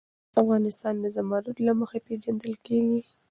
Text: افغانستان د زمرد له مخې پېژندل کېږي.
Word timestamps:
افغانستان 0.41 0.95
د 0.99 1.05
زمرد 1.15 1.57
له 1.67 1.73
مخې 1.79 1.99
پېژندل 2.07 2.53
کېږي. 2.65 3.01